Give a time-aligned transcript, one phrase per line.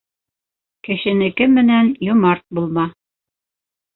[0.87, 2.87] Кешенеке менән йомарт булма.